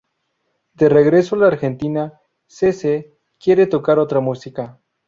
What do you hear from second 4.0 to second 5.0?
música.